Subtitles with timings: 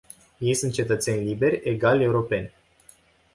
[0.37, 2.53] Ei sunt cetățeni liberi, egali europeni.